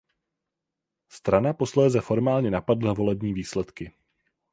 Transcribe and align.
Strana 1.09 1.53
posléze 1.57 2.01
formálně 2.01 2.51
napadla 2.51 2.93
volební 2.93 3.33
výsledky. 3.33 3.91